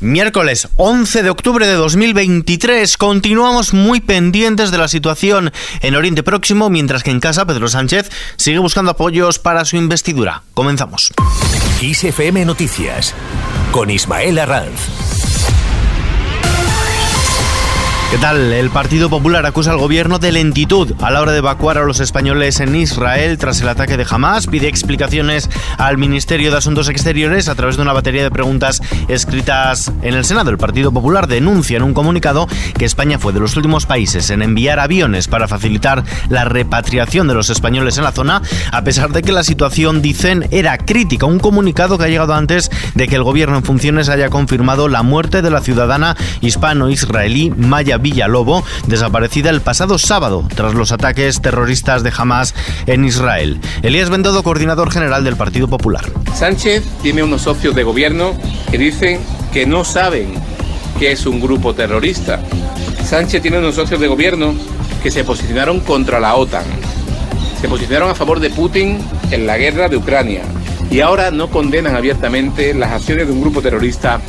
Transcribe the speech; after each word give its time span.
Miércoles 0.00 0.68
11 0.76 1.22
de 1.22 1.28
octubre 1.28 1.66
de 1.66 1.74
2023 1.74 2.96
continuamos 2.96 3.74
muy 3.74 4.00
pendientes 4.00 4.70
de 4.70 4.78
la 4.78 4.88
situación 4.88 5.52
en 5.82 5.94
Oriente 5.94 6.22
Próximo 6.22 6.70
mientras 6.70 7.02
que 7.02 7.10
en 7.10 7.20
casa 7.20 7.44
Pedro 7.44 7.68
Sánchez 7.68 8.10
sigue 8.36 8.58
buscando 8.60 8.92
apoyos 8.92 9.38
para 9.38 9.66
su 9.66 9.76
investidura. 9.76 10.42
Comenzamos. 10.54 11.12
Noticias 12.46 13.14
con 13.72 13.90
Ismael 13.90 14.38
Arranz. 14.38 15.29
¿Qué 18.10 18.18
tal? 18.18 18.52
El 18.52 18.70
Partido 18.70 19.08
Popular 19.08 19.46
acusa 19.46 19.70
al 19.70 19.78
gobierno 19.78 20.18
de 20.18 20.32
lentitud 20.32 20.94
a 21.00 21.12
la 21.12 21.20
hora 21.20 21.30
de 21.30 21.38
evacuar 21.38 21.78
a 21.78 21.84
los 21.84 22.00
españoles 22.00 22.58
en 22.58 22.74
Israel 22.74 23.38
tras 23.38 23.60
el 23.60 23.68
ataque 23.68 23.96
de 23.96 24.04
Hamas. 24.10 24.48
Pide 24.48 24.66
explicaciones 24.66 25.48
al 25.78 25.96
Ministerio 25.96 26.50
de 26.50 26.56
Asuntos 26.56 26.88
Exteriores 26.88 27.48
a 27.48 27.54
través 27.54 27.76
de 27.76 27.82
una 27.82 27.92
batería 27.92 28.24
de 28.24 28.32
preguntas 28.32 28.82
escritas 29.06 29.92
en 30.02 30.14
el 30.14 30.24
Senado. 30.24 30.50
El 30.50 30.58
Partido 30.58 30.90
Popular 30.90 31.28
denuncia 31.28 31.76
en 31.76 31.84
un 31.84 31.94
comunicado 31.94 32.48
que 32.76 32.84
España 32.84 33.20
fue 33.20 33.32
de 33.32 33.38
los 33.38 33.56
últimos 33.56 33.86
países 33.86 34.28
en 34.30 34.42
enviar 34.42 34.80
aviones 34.80 35.28
para 35.28 35.46
facilitar 35.46 36.02
la 36.28 36.44
repatriación 36.44 37.28
de 37.28 37.34
los 37.34 37.48
españoles 37.48 37.96
en 37.96 38.02
la 38.02 38.10
zona, 38.10 38.42
a 38.72 38.82
pesar 38.82 39.12
de 39.12 39.22
que 39.22 39.30
la 39.30 39.44
situación, 39.44 40.02
dicen, 40.02 40.48
era 40.50 40.78
crítica. 40.78 41.26
Un 41.26 41.38
comunicado 41.38 41.96
que 41.96 42.04
ha 42.06 42.08
llegado 42.08 42.34
antes 42.34 42.72
de 42.96 43.06
que 43.06 43.14
el 43.14 43.22
gobierno 43.22 43.58
en 43.58 43.62
funciones 43.62 44.08
haya 44.08 44.30
confirmado 44.30 44.88
la 44.88 45.04
muerte 45.04 45.42
de 45.42 45.50
la 45.50 45.60
ciudadana 45.60 46.16
hispano-israelí 46.40 47.50
Maya 47.50 47.99
Villalobos, 48.00 48.64
desaparecida 48.86 49.50
el 49.50 49.60
pasado 49.60 49.98
sábado 49.98 50.46
tras 50.54 50.74
los 50.74 50.92
ataques 50.92 51.40
terroristas 51.40 52.02
de 52.02 52.12
Hamas 52.16 52.54
en 52.86 53.04
Israel. 53.04 53.60
Elías 53.82 54.10
Bendodo, 54.10 54.42
coordinador 54.42 54.90
general 54.90 55.24
del 55.24 55.36
Partido 55.36 55.68
Popular. 55.68 56.04
Sánchez 56.34 56.84
tiene 57.02 57.22
unos 57.22 57.42
socios 57.42 57.74
de 57.74 57.82
gobierno 57.82 58.34
que 58.70 58.78
dicen 58.78 59.20
que 59.52 59.66
no 59.66 59.84
saben 59.84 60.34
que 60.98 61.12
es 61.12 61.26
un 61.26 61.40
grupo 61.40 61.74
terrorista. 61.74 62.40
Sánchez 63.04 63.42
tiene 63.42 63.58
unos 63.58 63.74
socios 63.74 64.00
de 64.00 64.08
gobierno 64.08 64.54
que 65.02 65.10
se 65.10 65.24
posicionaron 65.24 65.80
contra 65.80 66.20
la 66.20 66.34
OTAN. 66.34 66.64
Se 67.60 67.68
posicionaron 67.68 68.10
a 68.10 68.14
favor 68.14 68.40
de 68.40 68.50
Putin 68.50 68.98
en 69.30 69.46
la 69.46 69.58
guerra 69.58 69.88
de 69.88 69.96
Ucrania 69.96 70.42
y 70.90 71.00
ahora 71.00 71.30
no 71.30 71.48
condenan 71.48 71.94
abiertamente 71.94 72.74
las 72.74 72.92
acciones 72.92 73.26
de 73.26 73.32
un 73.32 73.40
grupo 73.40 73.62
terrorista 73.62 74.20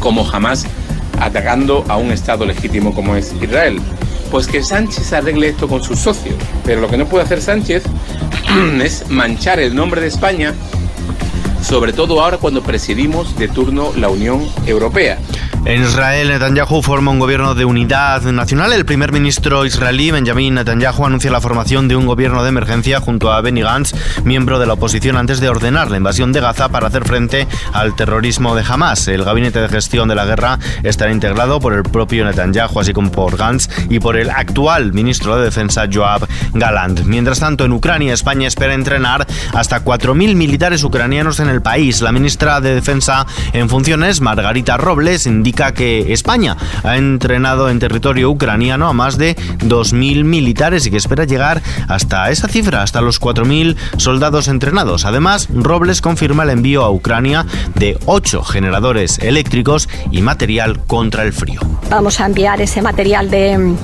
como 0.00 0.28
Hamas 0.28 0.66
atacando 1.20 1.84
a 1.88 1.96
un 1.96 2.12
Estado 2.12 2.44
legítimo 2.44 2.94
como 2.94 3.16
es 3.16 3.34
Israel. 3.40 3.80
Pues 4.30 4.46
que 4.46 4.62
Sánchez 4.62 5.12
arregle 5.12 5.48
esto 5.48 5.68
con 5.68 5.82
sus 5.82 5.98
socios. 5.98 6.36
Pero 6.64 6.80
lo 6.80 6.88
que 6.88 6.96
no 6.96 7.06
puede 7.06 7.24
hacer 7.24 7.40
Sánchez 7.40 7.84
es 8.82 9.08
manchar 9.10 9.58
el 9.60 9.74
nombre 9.74 10.00
de 10.00 10.08
España, 10.08 10.54
sobre 11.62 11.92
todo 11.92 12.20
ahora 12.20 12.36
cuando 12.38 12.62
presidimos 12.62 13.36
de 13.38 13.48
turno 13.48 13.92
la 13.96 14.08
Unión 14.08 14.46
Europea. 14.66 15.18
En 15.68 15.82
Israel, 15.82 16.28
Netanyahu 16.28 16.80
forma 16.80 17.10
un 17.10 17.18
gobierno 17.18 17.54
de 17.54 17.66
unidad 17.66 18.22
nacional. 18.22 18.72
El 18.72 18.86
primer 18.86 19.12
ministro 19.12 19.66
israelí, 19.66 20.10
Benjamin 20.10 20.54
Netanyahu, 20.54 21.04
anuncia 21.04 21.30
la 21.30 21.42
formación 21.42 21.88
de 21.88 21.94
un 21.94 22.06
gobierno 22.06 22.42
de 22.42 22.48
emergencia 22.48 23.00
junto 23.00 23.30
a 23.30 23.42
Benny 23.42 23.60
Gantz, 23.60 23.92
miembro 24.24 24.58
de 24.58 24.64
la 24.64 24.72
oposición, 24.72 25.18
antes 25.18 25.40
de 25.40 25.50
ordenar 25.50 25.90
la 25.90 25.98
invasión 25.98 26.32
de 26.32 26.40
Gaza 26.40 26.70
para 26.70 26.86
hacer 26.86 27.04
frente 27.04 27.46
al 27.74 27.94
terrorismo 27.94 28.54
de 28.54 28.64
Hamas. 28.66 29.08
El 29.08 29.24
gabinete 29.24 29.60
de 29.60 29.68
gestión 29.68 30.08
de 30.08 30.14
la 30.14 30.24
guerra 30.24 30.58
estará 30.84 31.12
integrado 31.12 31.60
por 31.60 31.74
el 31.74 31.82
propio 31.82 32.24
Netanyahu, 32.24 32.80
así 32.80 32.94
como 32.94 33.12
por 33.12 33.36
Gantz 33.36 33.68
y 33.90 34.00
por 34.00 34.16
el 34.16 34.30
actual 34.30 34.94
ministro 34.94 35.36
de 35.36 35.44
Defensa, 35.44 35.84
Joab 35.92 36.26
Galant. 36.54 37.00
Mientras 37.00 37.40
tanto, 37.40 37.66
en 37.66 37.72
Ucrania, 37.72 38.14
España 38.14 38.48
espera 38.48 38.72
entrenar 38.72 39.26
hasta 39.52 39.84
4.000 39.84 40.34
militares 40.34 40.82
ucranianos 40.82 41.40
en 41.40 41.50
el 41.50 41.60
país. 41.60 42.00
La 42.00 42.10
ministra 42.10 42.62
de 42.62 42.74
Defensa 42.74 43.26
en 43.52 43.68
funciones, 43.68 44.22
Margarita 44.22 44.78
Robles, 44.78 45.26
indica 45.26 45.57
que 45.74 46.12
España 46.12 46.56
ha 46.84 46.96
entrenado 46.96 47.68
en 47.68 47.78
territorio 47.78 48.30
ucraniano 48.30 48.88
a 48.88 48.92
más 48.92 49.18
de 49.18 49.36
2.000 49.36 50.24
militares 50.24 50.86
y 50.86 50.90
que 50.90 50.96
espera 50.96 51.24
llegar 51.24 51.62
hasta 51.88 52.30
esa 52.30 52.48
cifra, 52.48 52.82
hasta 52.82 53.00
los 53.00 53.20
4.000 53.20 53.76
soldados 53.96 54.48
entrenados. 54.48 55.04
Además, 55.04 55.48
Robles 55.52 56.00
confirma 56.00 56.44
el 56.44 56.50
envío 56.50 56.84
a 56.84 56.90
Ucrania 56.90 57.44
de 57.74 57.98
8 58.06 58.42
generadores 58.44 59.18
eléctricos 59.18 59.88
y 60.10 60.22
material 60.22 60.80
contra 60.86 61.24
el 61.24 61.32
frío. 61.32 61.60
Vamos 61.90 62.20
a 62.20 62.26
enviar 62.26 62.60
ese 62.60 62.80
material 62.80 63.30
de 63.30 63.74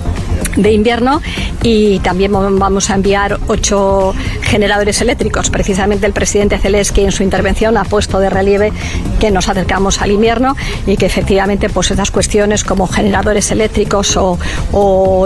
de 0.57 0.73
invierno 0.73 1.21
y 1.63 1.99
también 2.01 2.33
vamos 2.33 2.91
a 2.91 2.95
enviar 2.95 3.39
ocho 3.49 4.15
generadores 4.43 5.01
eléctricos. 5.01 5.51
Precisamente 5.51 6.07
el 6.07 6.13
presidente 6.13 6.59
Zelensky 6.59 7.03
en 7.03 7.13
su 7.13 7.23
intervención 7.23 7.77
ha 7.77 7.85
puesto 7.85 8.21
de 8.21 8.31
relieve 8.31 8.73
que 9.19 9.31
nos 9.31 9.49
acercamos 9.49 10.01
al 10.01 10.11
invierno 10.11 10.57
y 10.87 10.97
que 10.97 11.07
efectivamente 11.07 11.69
pues 11.71 11.91
esas 11.91 12.11
cuestiones 12.11 12.65
como 12.65 12.87
generadores 12.87 13.51
eléctricos 13.51 14.17
o, 14.17 14.39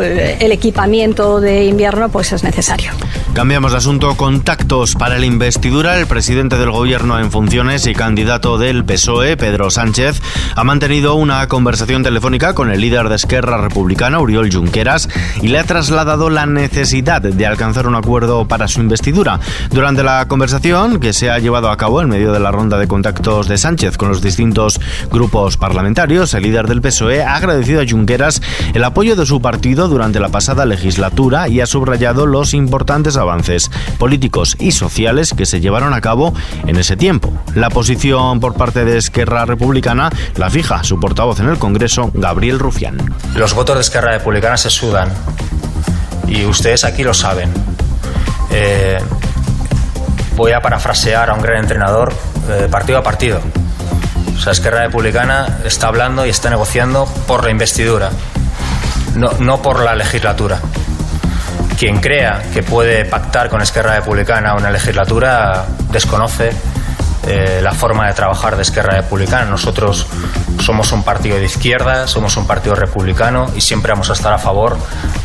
el 0.00 0.52
equipamiento 0.52 1.40
de 1.40 1.64
invierno 1.64 2.08
pues 2.08 2.32
es 2.32 2.44
necesario. 2.44 2.92
Cambiamos 3.32 3.72
de 3.72 3.78
asunto. 3.78 4.16
Contactos 4.16 4.94
para 4.94 5.18
la 5.18 5.26
investidura. 5.26 5.98
El 5.98 6.06
presidente 6.06 6.56
del 6.56 6.70
gobierno 6.70 7.18
en 7.18 7.30
funciones 7.30 7.86
y 7.86 7.94
candidato 7.94 8.58
del 8.58 8.84
PSOE, 8.84 9.36
Pedro 9.36 9.70
Sánchez, 9.70 10.20
ha 10.54 10.64
mantenido 10.64 11.14
una 11.14 11.46
conversación 11.48 12.02
telefónica 12.02 12.54
con 12.54 12.70
el 12.70 12.80
líder 12.80 13.08
de 13.08 13.16
Esquerra 13.16 13.58
Republicana, 13.58 14.20
Uriol 14.20 14.52
Junqueras, 14.52 15.08
y 15.42 15.48
le 15.48 15.58
ha 15.58 15.64
trasladado 15.64 16.30
la 16.30 16.46
necesidad 16.46 17.22
de 17.22 17.46
alcanzar 17.46 17.86
un 17.86 17.94
acuerdo 17.94 18.46
para 18.46 18.68
su 18.68 18.80
investidura. 18.80 19.40
Durante 19.70 20.02
la 20.02 20.26
conversación 20.26 21.00
que 21.00 21.12
se 21.12 21.30
ha 21.30 21.38
llevado 21.38 21.70
a 21.70 21.76
cabo 21.76 22.00
en 22.00 22.08
medio 22.08 22.32
de 22.32 22.40
la 22.40 22.50
ronda 22.50 22.78
de 22.78 22.88
contactos 22.88 23.48
de 23.48 23.58
Sánchez 23.58 23.96
con 23.96 24.08
los 24.08 24.22
distintos 24.22 24.80
grupos 25.10 25.56
parlamentarios, 25.56 26.34
el 26.34 26.42
líder 26.42 26.66
del 26.66 26.82
PSOE 26.82 27.22
ha 27.22 27.36
agradecido 27.36 27.80
a 27.80 27.86
Junqueras 27.88 28.42
el 28.74 28.84
apoyo 28.84 29.16
de 29.16 29.26
su 29.26 29.40
partido 29.40 29.88
durante 29.88 30.20
la 30.20 30.28
pasada 30.28 30.64
legislatura 30.66 31.48
y 31.48 31.60
ha 31.60 31.66
subrayado 31.66 32.26
los 32.26 32.54
importantes 32.54 33.16
avances 33.16 33.70
políticos 33.98 34.56
y 34.58 34.72
sociales 34.72 35.34
que 35.36 35.46
se 35.46 35.60
llevaron 35.60 35.94
a 35.94 36.00
cabo 36.00 36.34
en 36.66 36.76
ese 36.76 36.96
tiempo. 36.96 37.32
La 37.54 37.70
posición 37.70 38.40
por 38.40 38.54
parte 38.54 38.84
de 38.84 38.98
Esquerra 38.98 39.44
Republicana 39.44 40.10
la 40.36 40.50
fija 40.50 40.84
su 40.84 40.98
portavoz 41.00 41.40
en 41.40 41.48
el 41.48 41.58
Congreso, 41.58 42.10
Gabriel 42.14 42.58
Rufián. 42.58 42.98
Los 43.34 43.54
votos 43.54 43.76
de 43.76 43.82
Esquerra 43.82 44.12
Republicana 44.12 44.56
se 44.56 44.70
sudan 44.70 45.07
y 46.26 46.44
ustedes 46.44 46.84
aquí 46.84 47.02
lo 47.02 47.14
saben. 47.14 47.52
Eh, 48.50 48.98
voy 50.36 50.52
a 50.52 50.60
parafrasear 50.60 51.30
a 51.30 51.34
un 51.34 51.42
gran 51.42 51.58
entrenador 51.58 52.12
eh, 52.50 52.68
partido 52.70 52.98
a 52.98 53.02
partido. 53.02 53.40
O 54.46 54.50
Esquerra 54.50 54.82
Republicana 54.82 55.58
está 55.64 55.88
hablando 55.88 56.24
y 56.24 56.30
está 56.30 56.48
negociando 56.48 57.06
por 57.26 57.44
la 57.44 57.50
investidura, 57.50 58.10
no, 59.14 59.32
no 59.40 59.60
por 59.60 59.80
la 59.80 59.94
legislatura. 59.94 60.58
Quien 61.78 62.00
crea 62.00 62.42
que 62.54 62.62
puede 62.62 63.04
pactar 63.04 63.50
con 63.50 63.60
Esquerra 63.60 63.96
Republicana 63.96 64.54
una 64.54 64.70
legislatura 64.70 65.66
desconoce 65.90 66.52
eh, 67.26 67.60
la 67.62 67.72
forma 67.72 68.06
de 68.06 68.14
trabajar 68.14 68.56
de 68.56 68.62
Esquerra 68.62 68.94
Republicana. 68.94 69.50
Nosotros 69.50 70.06
somos 70.60 70.92
un 70.92 71.02
partido 71.02 71.36
de 71.36 71.44
izquierda, 71.44 72.06
somos 72.06 72.36
un 72.36 72.46
partido 72.46 72.74
republicano 72.74 73.50
y 73.56 73.60
siempre 73.60 73.92
vamos 73.92 74.10
a 74.10 74.12
estar 74.12 74.32
a 74.32 74.38
favor 74.38 74.78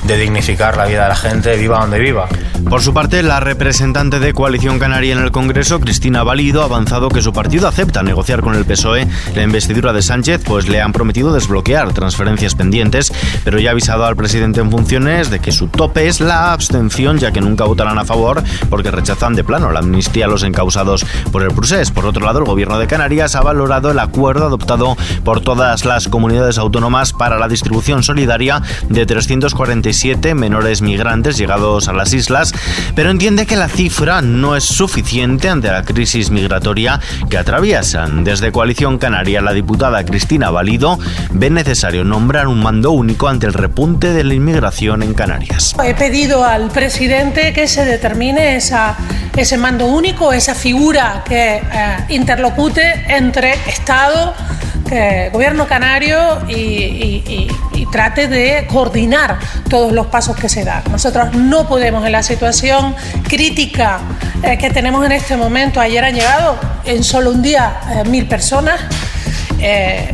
de 0.04 0.18
dignificar 0.18 0.78
la 0.78 0.86
vida 0.86 1.04
de 1.04 1.10
la 1.10 1.16
gente, 1.16 1.56
viva 1.56 1.80
donde 1.80 2.00
viva. 2.00 2.28
Por 2.70 2.82
su 2.82 2.94
parte, 2.94 3.22
la 3.24 3.40
representante 3.40 4.20
de 4.20 4.34
Coalición 4.34 4.80
Canaria 4.80 5.14
en 5.14 5.20
el 5.20 5.32
Congreso, 5.32 5.80
Cristina 5.80 6.24
Valido, 6.24 6.62
ha 6.62 6.66
avanzado 6.66 7.10
que 7.10 7.22
su 7.22 7.34
partido 7.34 7.68
acepta 7.68 8.04
negociar 8.04 8.42
con 8.42 8.56
el 8.56 8.66
PSOE 8.66 9.08
la 9.36 9.44
investidura 9.44 9.94
de 9.94 10.02
Sánchez, 10.02 10.42
pues 10.46 10.68
le 10.68 10.82
han 10.82 10.94
prometido 10.94 11.34
desbloquear 11.34 11.94
transferencias 11.94 12.56
pendientes, 12.56 13.12
pero 13.44 13.60
ya 13.60 13.70
ha 13.70 13.74
avisado 13.74 14.06
al 14.06 14.16
presidente 14.16 14.62
en 14.62 14.72
funciones 14.72 15.30
de 15.30 15.40
que 15.40 15.52
su 15.52 15.68
tope 15.68 16.08
es 16.08 16.22
la 16.22 16.54
abstención, 16.54 17.18
ya 17.18 17.32
que 17.32 17.42
nunca 17.42 17.66
votarán 17.66 18.00
a 18.00 18.06
favor 18.06 18.44
porque 18.70 18.92
rechazan 18.92 19.36
de 19.36 19.44
plano 19.44 19.72
la 19.72 19.80
amnistía 19.80 20.26
a 20.26 20.30
los 20.30 20.44
encausados 20.44 21.06
por 21.32 21.44
el 21.44 21.50
Por 21.92 22.06
otro 22.06 22.26
lado, 22.26 22.40
el 22.40 22.46
gobierno 22.46 22.78
de 22.80 22.88
Canarias 22.88 23.36
ha 23.36 23.42
valorado 23.42 23.92
el 23.92 24.00
acuerdo 24.00 24.46
adoptado 24.46 24.96
por 25.24 25.42
todas 25.42 25.86
las 25.86 26.08
comunidades 26.08 26.58
autónomas 26.58 27.14
para 27.14 27.38
la 27.38 27.48
distribución 27.48 28.04
solidaria 28.04 28.62
de 28.90 29.06
347 29.06 30.36
menores 30.36 30.82
migrantes 30.82 31.38
llegados 31.38 31.88
a 31.88 31.94
las 31.94 32.14
islas 32.14 32.54
pero 32.96 33.10
entiende 33.10 33.46
que 33.46 33.56
la 33.56 33.68
cifra 33.70 34.22
no 34.22 34.56
es 34.56 34.64
suficiente 34.64 35.50
ante 35.50 35.70
la 35.70 35.84
crisis 35.84 36.30
migratoria 36.30 37.00
que 37.30 37.38
atraviesan. 37.38 38.24
Desde 38.24 38.52
Coalición 38.52 38.98
Canaria, 38.98 39.42
la 39.42 39.54
diputada 39.54 40.04
Cristina 40.06 40.52
Valido 40.52 41.00
ve 41.32 41.50
necesario 41.50 42.04
nombrar 42.04 42.48
un 42.48 42.62
mando 42.62 42.92
único 42.92 43.28
ante 43.28 43.48
el 43.48 43.54
repunte 43.54 44.14
de 44.14 44.24
la 44.24 44.34
inmigración 44.34 45.04
en 45.04 45.14
Canarias. 45.14 45.76
He 45.84 45.94
pedido 45.94 46.44
al 46.44 46.70
presidente 46.70 47.54
que 47.54 47.68
se 47.68 47.86
determine 47.86 48.56
esa, 48.56 48.96
ese 49.36 49.58
mando 49.58 49.88
único, 49.88 50.34
esa 50.34 50.56
figura 50.56 51.24
que 51.26 51.62
eh, 51.74 51.98
interlocute 52.10 53.06
entre 53.08 53.54
Estado, 53.68 54.34
eh, 54.96 55.30
gobierno 55.34 55.66
canario 55.68 56.48
y, 56.48 57.48
trate 57.92 58.28
de 58.28 58.66
coordinar 58.66 59.38
todos 59.70 59.92
los 59.92 60.08
pasos 60.08 60.36
que 60.36 60.50
se 60.50 60.64
dan. 60.64 60.82
Nosotros 60.90 61.36
no 61.36 61.68
podemos 61.68 62.04
en 62.04 62.12
la 62.12 62.24
situación 62.24 62.96
crítica 63.28 64.00
eh, 64.42 64.58
que 64.58 64.72
tenemos 64.72 65.06
en 65.06 65.12
este 65.12 65.38
momento, 65.38 65.80
ayer 65.80 66.04
han 66.04 66.16
llegado 66.16 66.58
en 66.86 67.04
solo 67.04 67.30
un 67.30 67.44
día 67.44 67.82
eh, 67.92 68.10
mil 68.10 68.26
personas, 68.26 68.80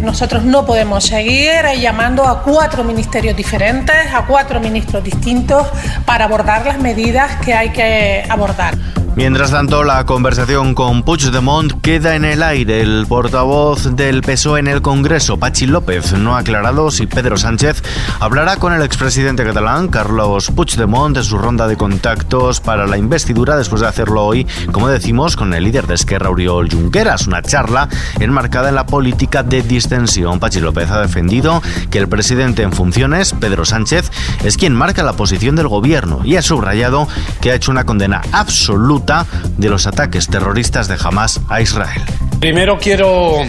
nosotros 0.01 0.43
no 0.43 0.63
podemos 0.65 1.05
seguir 1.05 1.63
llamando 1.79 2.27
a 2.27 2.43
cuatro 2.43 2.83
ministerios 2.83 3.35
diferentes, 3.35 3.95
a 4.13 4.25
cuatro 4.27 4.59
ministros 4.59 5.03
distintos 5.03 5.65
para 6.05 6.25
abordar 6.25 6.67
las 6.67 6.77
medidas 6.77 7.31
que 7.43 7.55
hay 7.55 7.69
que 7.69 8.23
abordar. 8.29 8.75
Mientras 9.19 9.51
tanto, 9.51 9.83
la 9.83 10.05
conversación 10.05 10.73
con 10.73 11.03
Puigdemont 11.03 11.81
queda 11.81 12.15
en 12.15 12.23
el 12.23 12.41
aire. 12.41 12.79
El 12.79 13.05
portavoz 13.05 13.97
del 13.97 14.21
PSOE 14.21 14.61
en 14.61 14.67
el 14.69 14.81
Congreso, 14.81 15.35
Pachi 15.35 15.67
López, 15.67 16.13
no 16.13 16.37
ha 16.37 16.39
aclarado 16.39 16.89
si 16.89 17.05
Pedro 17.05 17.35
Sánchez 17.35 17.83
hablará 18.21 18.55
con 18.55 18.71
el 18.71 18.81
expresidente 18.81 19.43
catalán, 19.43 19.89
Carlos 19.89 20.49
Puigdemont, 20.51 21.17
en 21.17 21.23
su 21.25 21.37
ronda 21.37 21.67
de 21.67 21.75
contactos 21.75 22.61
para 22.61 22.87
la 22.87 22.97
investidura, 22.97 23.57
después 23.57 23.81
de 23.81 23.89
hacerlo 23.89 24.23
hoy, 24.23 24.47
como 24.71 24.87
decimos, 24.87 25.35
con 25.35 25.53
el 25.53 25.65
líder 25.65 25.85
de 25.85 25.95
Esquerra, 25.95 26.29
Oriol 26.29 26.71
Junqueras. 26.71 27.27
Una 27.27 27.41
charla 27.41 27.89
enmarcada 28.21 28.69
en 28.69 28.75
la 28.75 28.85
política 28.85 29.43
de 29.43 29.61
distensión. 29.63 30.39
Pachi 30.39 30.61
López 30.61 30.89
ha 30.91 31.01
defendido 31.01 31.61
que 31.91 31.97
el 31.97 32.07
presidente 32.07 32.63
en 32.63 32.71
funciones, 32.71 33.33
Pedro 33.33 33.65
Sánchez, 33.65 34.13
es 34.45 34.55
quien 34.55 34.73
marca 34.73 35.03
la 35.03 35.11
posición 35.11 35.57
del 35.57 35.67
gobierno 35.67 36.21
y 36.23 36.37
ha 36.37 36.41
subrayado 36.41 37.05
que 37.41 37.51
ha 37.51 37.55
hecho 37.55 37.71
una 37.71 37.85
condena 37.85 38.21
absoluta 38.31 39.08
de 39.57 39.69
los 39.69 39.87
ataques 39.87 40.27
terroristas 40.27 40.87
de 40.87 40.95
Hamas 41.03 41.41
a 41.49 41.61
Israel. 41.61 42.01
Primero 42.39 42.77
quiero 42.77 43.39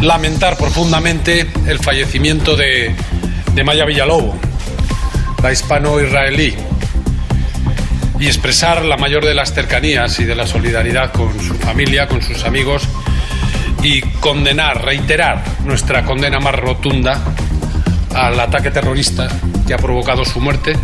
lamentar 0.00 0.56
profundamente 0.56 1.46
el 1.66 1.78
fallecimiento 1.78 2.56
de, 2.56 2.94
de 3.54 3.64
Maya 3.64 3.84
Villalobo, 3.84 4.34
la 5.42 5.52
hispano-israelí, 5.52 6.56
y 8.18 8.26
expresar 8.26 8.82
la 8.82 8.96
mayor 8.96 9.24
de 9.26 9.34
las 9.34 9.52
cercanías 9.52 10.18
y 10.20 10.24
de 10.24 10.34
la 10.34 10.46
solidaridad 10.46 11.12
con 11.12 11.38
su 11.38 11.54
familia, 11.54 12.08
con 12.08 12.22
sus 12.22 12.44
amigos, 12.44 12.88
y 13.82 14.00
condenar, 14.20 14.84
reiterar 14.86 15.44
nuestra 15.64 16.06
condena 16.06 16.40
más 16.40 16.54
rotunda 16.54 17.18
al 18.14 18.40
ataque 18.40 18.70
terrorista 18.70 19.28
que 19.66 19.74
ha 19.74 19.78
provocado 19.78 20.24
su 20.24 20.40
muerte, 20.40 20.76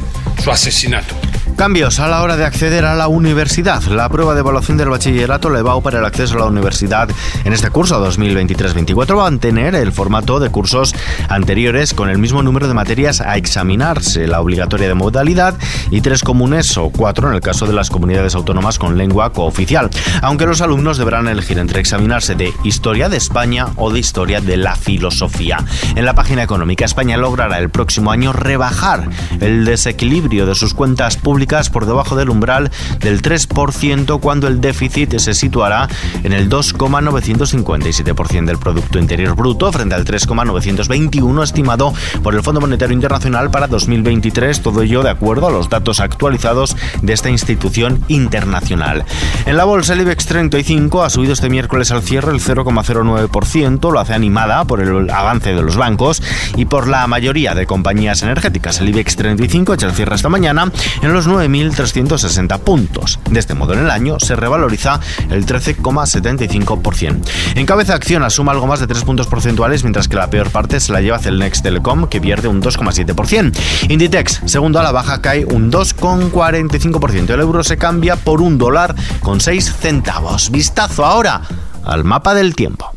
su 0.42 0.50
asesinato. 0.50 1.14
Cambios 1.56 2.00
a 2.00 2.06
la 2.06 2.20
hora 2.20 2.36
de 2.36 2.44
acceder 2.44 2.84
a 2.84 2.94
la 2.94 3.08
universidad. 3.08 3.82
La 3.84 4.10
prueba 4.10 4.34
de 4.34 4.40
evaluación 4.40 4.76
del 4.76 4.90
bachillerato, 4.90 5.56
EBAU 5.56 5.80
para 5.80 6.00
el 6.00 6.04
acceso 6.04 6.34
a 6.34 6.40
la 6.40 6.44
universidad 6.44 7.08
en 7.44 7.54
este 7.54 7.70
curso 7.70 7.98
2023-24 8.06 9.16
va 9.16 9.26
a 9.26 9.30
mantener 9.30 9.74
el 9.74 9.90
formato 9.90 10.38
de 10.38 10.50
cursos 10.50 10.94
anteriores 11.30 11.94
con 11.94 12.10
el 12.10 12.18
mismo 12.18 12.42
número 12.42 12.68
de 12.68 12.74
materias 12.74 13.22
a 13.22 13.38
examinarse, 13.38 14.26
la 14.26 14.42
obligatoria 14.42 14.86
de 14.86 14.92
modalidad 14.92 15.54
y 15.90 16.02
tres 16.02 16.22
comunes 16.22 16.76
o 16.76 16.90
cuatro 16.90 17.28
en 17.30 17.34
el 17.34 17.40
caso 17.40 17.66
de 17.66 17.72
las 17.72 17.88
comunidades 17.88 18.34
autónomas 18.34 18.78
con 18.78 18.98
lengua 18.98 19.32
cooficial, 19.32 19.88
aunque 20.20 20.44
los 20.44 20.60
alumnos 20.60 20.98
deberán 20.98 21.26
elegir 21.26 21.58
entre 21.58 21.80
examinarse 21.80 22.34
de 22.34 22.52
Historia 22.64 23.08
de 23.08 23.16
España 23.16 23.68
o 23.76 23.90
de 23.90 23.98
Historia 23.98 24.42
de 24.42 24.58
la 24.58 24.76
Filosofía. 24.76 25.64
En 25.94 26.04
la 26.04 26.14
página 26.14 26.42
económica, 26.42 26.84
España 26.84 27.16
logrará 27.16 27.58
el 27.58 27.70
próximo 27.70 28.10
año 28.10 28.34
rebajar 28.34 29.08
el 29.40 29.64
desequilibrio 29.64 30.44
de 30.44 30.54
sus 30.54 30.74
cuentas 30.74 31.16
públicas 31.16 31.45
por 31.46 31.86
debajo 31.86 32.16
del 32.16 32.28
umbral 32.28 32.72
del 32.98 33.22
3% 33.22 34.18
cuando 34.20 34.48
el 34.48 34.60
déficit 34.60 35.16
se 35.18 35.32
situará 35.32 35.88
en 36.24 36.32
el 36.32 36.48
2,957% 36.50 38.46
del 38.46 38.58
Producto 38.58 38.98
Interior 38.98 39.36
Bruto 39.36 39.70
frente 39.70 39.94
al 39.94 40.04
3,921 40.04 41.42
estimado 41.44 41.94
por 42.24 42.34
el 42.34 42.42
Fondo 42.42 42.60
Monetario 42.60 42.94
Internacional 42.94 43.50
para 43.50 43.68
2023, 43.68 44.60
todo 44.60 44.82
ello 44.82 45.04
de 45.04 45.10
acuerdo 45.10 45.46
a 45.46 45.52
los 45.52 45.68
datos 45.68 46.00
actualizados 46.00 46.76
de 47.02 47.12
esta 47.12 47.30
institución 47.30 48.04
internacional. 48.08 49.04
En 49.46 49.56
la 49.56 49.64
bolsa 49.64 49.92
el 49.92 50.00
IBEX 50.00 50.26
35 50.26 51.04
ha 51.04 51.10
subido 51.10 51.32
este 51.32 51.48
miércoles 51.48 51.92
al 51.92 52.02
cierre 52.02 52.32
el 52.32 52.40
0,09%, 52.40 53.92
lo 53.92 54.00
hace 54.00 54.14
animada 54.14 54.64
por 54.64 54.80
el 54.80 55.08
avance 55.10 55.54
de 55.54 55.62
los 55.62 55.76
bancos 55.76 56.20
y 56.56 56.64
por 56.64 56.88
la 56.88 57.06
mayoría 57.06 57.54
de 57.54 57.66
compañías 57.66 58.22
energéticas. 58.22 58.80
El 58.80 58.88
IBEX 58.88 59.14
35 59.14 59.74
echa 59.74 59.86
el 59.86 59.92
cierre 59.92 60.16
esta 60.16 60.28
mañana 60.28 60.72
en 61.02 61.12
los 61.12 61.26
9.360 61.36 62.58
puntos. 62.60 63.18
De 63.30 63.38
este 63.38 63.54
modo, 63.54 63.74
en 63.74 63.80
el 63.80 63.90
año 63.90 64.18
se 64.18 64.36
revaloriza 64.36 65.00
el 65.30 65.44
13,75%. 65.44 67.22
En 67.54 67.66
cabeza 67.66 67.94
acción 67.94 68.22
asuma 68.22 68.52
algo 68.52 68.66
más 68.66 68.80
de 68.80 68.86
3 68.86 69.04
puntos 69.04 69.26
porcentuales, 69.26 69.84
mientras 69.84 70.08
que 70.08 70.16
la 70.16 70.30
peor 70.30 70.50
parte 70.50 70.80
se 70.80 70.92
la 70.92 71.00
lleva 71.00 71.18
Celnex 71.18 71.62
Telecom, 71.62 72.06
que 72.08 72.20
pierde 72.20 72.48
un 72.48 72.62
2,7%. 72.62 73.52
Inditex, 73.90 74.40
segundo 74.46 74.80
a 74.80 74.82
la 74.82 74.92
baja, 74.92 75.20
cae 75.20 75.44
un 75.44 75.70
2,45%. 75.70 77.30
El 77.30 77.40
euro 77.40 77.62
se 77.62 77.76
cambia 77.76 78.16
por 78.16 78.40
un 78.40 78.58
dólar 78.58 78.94
con 79.20 79.40
6 79.40 79.74
centavos. 79.78 80.50
Vistazo 80.50 81.04
ahora 81.04 81.42
al 81.84 82.04
mapa 82.04 82.34
del 82.34 82.54
tiempo. 82.54 82.95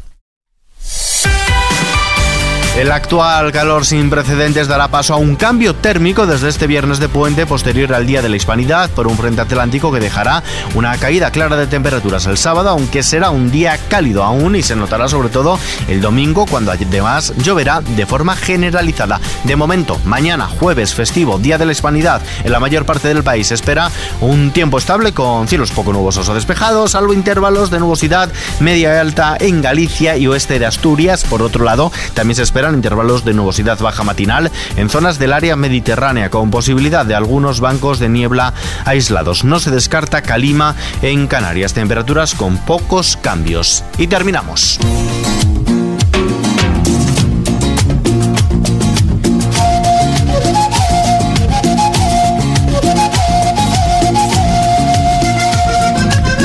El 2.79 2.93
actual 2.93 3.51
calor 3.51 3.85
sin 3.85 4.09
precedentes 4.09 4.69
dará 4.69 4.87
paso 4.87 5.13
a 5.13 5.17
un 5.17 5.35
cambio 5.35 5.75
térmico 5.75 6.25
desde 6.25 6.47
este 6.47 6.65
viernes 6.65 6.99
de 6.99 7.09
puente 7.09 7.45
posterior 7.45 7.93
al 7.93 8.07
Día 8.07 8.21
de 8.21 8.29
la 8.29 8.37
Hispanidad 8.37 8.89
por 8.91 9.05
un 9.05 9.17
frente 9.17 9.41
atlántico 9.41 9.91
que 9.91 9.99
dejará 9.99 10.43
una 10.75 10.95
caída 10.97 11.29
clara 11.29 11.57
de 11.57 11.67
temperaturas 11.67 12.25
el 12.25 12.37
sábado, 12.37 12.69
aunque 12.69 13.03
será 13.03 13.31
un 13.31 13.51
día 13.51 13.77
cálido 13.89 14.23
aún 14.23 14.55
y 14.55 14.63
se 14.63 14.77
notará 14.77 15.09
sobre 15.09 15.27
todo 15.27 15.59
el 15.89 15.99
domingo 15.99 16.45
cuando 16.45 16.71
además 16.71 17.33
lloverá 17.43 17.81
de 17.81 18.05
forma 18.05 18.37
generalizada. 18.37 19.19
De 19.43 19.57
momento, 19.57 19.99
mañana 20.05 20.47
jueves 20.47 20.93
festivo, 20.93 21.37
Día 21.37 21.57
de 21.57 21.65
la 21.65 21.73
Hispanidad, 21.73 22.21
en 22.45 22.51
la 22.53 22.61
mayor 22.61 22.85
parte 22.85 23.09
del 23.09 23.23
país 23.23 23.51
espera 23.51 23.91
un 24.21 24.51
tiempo 24.51 24.77
estable 24.77 25.11
con 25.11 25.49
cielos 25.49 25.71
poco 25.71 25.91
nubosos 25.91 26.29
o 26.29 26.33
despejados, 26.33 26.91
salvo 26.91 27.11
intervalos 27.11 27.71
de 27.71 27.79
nubosidad 27.79 28.29
media 28.61 28.95
y 28.95 28.97
alta 28.99 29.35
en 29.37 29.61
Galicia 29.61 30.15
y 30.15 30.27
oeste 30.27 30.59
de 30.59 30.65
Asturias. 30.65 31.25
Por 31.25 31.41
otro 31.41 31.65
lado, 31.65 31.91
también 32.13 32.37
se 32.37 32.43
espera 32.43 32.68
intervalos 32.75 33.25
de 33.25 33.33
nubosidad 33.33 33.79
baja 33.79 34.03
matinal 34.03 34.51
en 34.75 34.89
zonas 34.89 35.19
del 35.19 35.33
área 35.33 35.55
mediterránea 35.55 36.29
con 36.29 36.51
posibilidad 36.51 37.05
de 37.05 37.15
algunos 37.15 37.59
bancos 37.59 37.99
de 37.99 38.09
niebla 38.09 38.53
aislados. 38.85 39.43
No 39.43 39.59
se 39.59 39.71
descarta 39.71 40.21
calima 40.21 40.75
en 41.01 41.27
Canarias, 41.27 41.73
temperaturas 41.73 42.33
con 42.33 42.57
pocos 42.57 43.17
cambios. 43.17 43.83
Y 43.97 44.07
terminamos. 44.07 44.79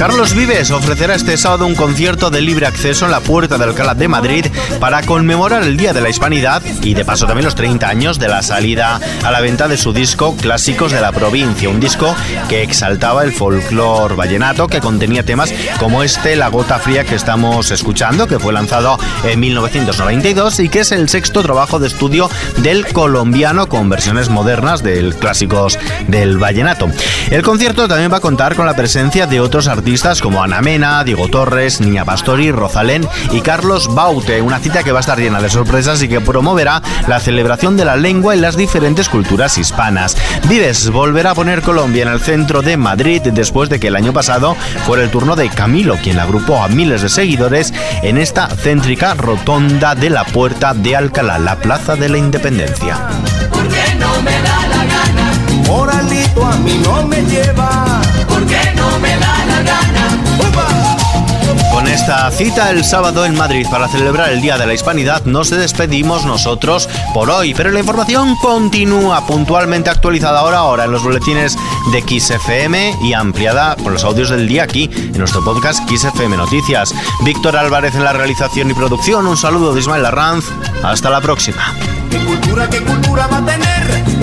Carlos 0.04 0.34
Vives 0.34 0.70
ofrecerá 0.70 1.14
este 1.14 1.38
sábado 1.38 1.64
un 1.66 1.74
concierto 1.74 2.28
de 2.28 2.42
libre 2.42 2.66
acceso 2.66 3.06
en 3.06 3.10
la 3.10 3.20
Puerta 3.20 3.56
de 3.56 3.64
Alcalá 3.64 3.94
de 3.94 4.06
Madrid 4.06 4.44
para 4.78 5.00
conmemorar 5.00 5.62
el 5.62 5.78
Día 5.78 5.94
de 5.94 6.02
la 6.02 6.10
Hispanidad 6.10 6.62
y 6.82 6.92
de 6.92 7.06
paso 7.06 7.26
también 7.26 7.46
los 7.46 7.54
30 7.54 7.88
años 7.88 8.18
de 8.18 8.28
la 8.28 8.42
salida 8.42 9.00
a 9.24 9.30
la 9.30 9.40
venta 9.40 9.66
de 9.66 9.78
su 9.78 9.94
disco 9.94 10.36
Clásicos 10.36 10.92
de 10.92 11.00
la 11.00 11.10
Provincia, 11.12 11.70
un 11.70 11.80
disco 11.80 12.14
que 12.50 12.62
exaltaba 12.62 13.24
el 13.24 13.32
folclore 13.32 14.14
vallenato 14.14 14.66
que 14.66 14.82
contenía 14.82 15.24
temas 15.24 15.54
como 15.78 16.02
este 16.02 16.36
La 16.36 16.48
Gota 16.48 16.78
Fría 16.78 17.04
que 17.04 17.14
estamos 17.14 17.70
escuchando, 17.70 18.26
que 18.26 18.38
fue 18.38 18.52
lanzado 18.52 18.98
en 19.24 19.40
1992 19.40 20.60
y 20.60 20.68
que 20.68 20.80
es 20.80 20.92
el 20.92 21.08
sexto 21.08 21.42
trabajo 21.42 21.78
de 21.78 21.86
estudio 21.86 22.28
del 22.58 22.86
colombiano 22.88 23.70
con 23.70 23.88
versiones 23.88 24.28
modernas 24.28 24.82
del 24.82 25.14
clásicos 25.14 25.78
del 26.08 26.36
vallenato. 26.36 26.90
El 27.30 27.42
concierto 27.42 27.88
también 27.88 28.12
va 28.12 28.18
a 28.18 28.20
contar 28.20 28.54
con 28.54 28.66
la 28.66 28.76
presencia 28.76 29.26
de 29.26 29.40
otros 29.40 29.66
artistas 29.66 29.93
como 30.20 30.42
Ana 30.42 30.60
Mena, 30.60 31.04
Diego 31.04 31.28
Torres, 31.28 31.80
Niña 31.80 32.04
Pastori, 32.04 32.50
Rosalén 32.50 33.08
y 33.30 33.40
Carlos 33.42 33.94
Baute, 33.94 34.42
una 34.42 34.58
cita 34.58 34.82
que 34.82 34.90
va 34.90 34.98
a 34.98 35.00
estar 35.00 35.18
llena 35.18 35.40
de 35.40 35.48
sorpresas 35.48 36.02
y 36.02 36.08
que 36.08 36.20
promoverá 36.20 36.82
la 37.06 37.20
celebración 37.20 37.76
de 37.76 37.84
la 37.84 37.94
lengua 37.94 38.34
en 38.34 38.40
las 38.40 38.56
diferentes 38.56 39.08
culturas 39.08 39.56
hispanas. 39.56 40.16
Vives 40.48 40.90
volverá 40.90 41.30
a 41.30 41.34
poner 41.36 41.62
Colombia 41.62 42.02
en 42.02 42.08
el 42.08 42.20
centro 42.20 42.60
de 42.60 42.76
Madrid 42.76 43.22
después 43.22 43.70
de 43.70 43.78
que 43.78 43.86
el 43.86 43.94
año 43.94 44.12
pasado 44.12 44.56
fuera 44.84 45.04
el 45.04 45.10
turno 45.10 45.36
de 45.36 45.48
Camilo, 45.48 45.96
quien 46.02 46.18
agrupó 46.18 46.62
a 46.62 46.68
miles 46.68 47.02
de 47.02 47.08
seguidores 47.08 47.72
en 48.02 48.18
esta 48.18 48.48
céntrica 48.48 49.14
rotonda 49.14 49.94
de 49.94 50.10
la 50.10 50.24
Puerta 50.24 50.74
de 50.74 50.96
Alcalá, 50.96 51.38
la 51.38 51.56
Plaza 51.56 51.94
de 51.94 52.08
la 52.08 52.18
Independencia. 52.18 52.98
Moralito 55.68 56.44
a 56.44 56.56
mí 56.56 56.80
no 56.82 57.06
me 57.06 57.22
lleva. 57.22 58.03
No 58.90 58.98
me 58.98 59.16
da 59.16 59.34
con 61.74 61.88
esta 61.88 62.30
cita 62.30 62.70
el 62.70 62.84
sábado 62.84 63.24
en 63.24 63.36
Madrid 63.36 63.66
para 63.68 63.88
celebrar 63.88 64.30
el 64.30 64.40
Día 64.40 64.56
de 64.56 64.64
la 64.64 64.74
Hispanidad 64.74 65.24
nos 65.24 65.50
despedimos 65.50 66.24
nosotros 66.24 66.88
por 67.12 67.30
hoy, 67.30 67.52
pero 67.52 67.72
la 67.72 67.80
información 67.80 68.36
continúa 68.36 69.26
puntualmente 69.26 69.90
actualizada 69.90 70.38
ahora 70.38 70.58
ahora 70.58 70.84
en 70.84 70.92
los 70.92 71.02
boletines 71.02 71.58
de 71.90 72.00
XFM 72.00 72.94
y 73.02 73.12
ampliada 73.12 73.74
por 73.74 73.92
los 73.92 74.04
audios 74.04 74.30
del 74.30 74.46
día 74.46 74.62
aquí 74.62 74.88
en 74.94 75.18
nuestro 75.18 75.44
podcast 75.44 75.80
XFM 75.90 76.36
Noticias. 76.36 76.94
Víctor 77.24 77.56
Álvarez 77.56 77.96
en 77.96 78.04
la 78.04 78.12
realización 78.12 78.70
y 78.70 78.74
producción, 78.74 79.26
un 79.26 79.36
saludo 79.36 79.74
de 79.74 79.80
Ismael 79.80 80.06
Arranz, 80.06 80.44
hasta 80.84 81.10
la 81.10 81.20
próxima. 81.20 81.74
¿Qué 82.08 82.18
cultura, 82.18 82.70
qué 82.70 82.80
cultura 82.82 83.26
va 83.26 83.38
a 83.38 83.44
tener 83.44 84.13